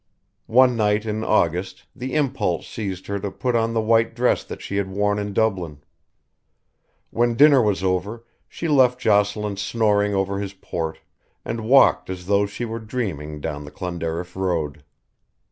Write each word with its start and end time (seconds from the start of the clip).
One 0.49 0.75
night 0.75 1.05
in 1.05 1.23
August 1.23 1.83
the 1.95 2.15
impulse 2.15 2.67
seized 2.67 3.05
her 3.05 3.19
to 3.19 3.29
put 3.29 3.55
on 3.55 3.71
the 3.75 3.81
white 3.81 4.15
dress 4.15 4.43
that 4.43 4.59
she 4.59 4.77
had 4.77 4.89
worn 4.89 5.19
in 5.19 5.31
Dublin. 5.31 5.83
When 7.11 7.35
dinner 7.35 7.61
was 7.61 7.83
over 7.83 8.25
she 8.49 8.67
left 8.67 8.99
Jocelyn 8.99 9.57
snoring 9.57 10.15
over 10.15 10.39
his 10.39 10.53
port 10.55 11.01
and 11.45 11.69
walked 11.69 12.09
as 12.09 12.25
though 12.25 12.47
she 12.47 12.65
were 12.65 12.79
dreaming 12.79 13.41
down 13.41 13.63
the 13.63 13.69
Clonderriff 13.69 14.35
road. 14.35 14.83